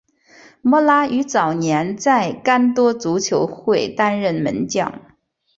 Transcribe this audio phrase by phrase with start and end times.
[0.63, 4.99] 摩拉于早年在干多足球会担任门将。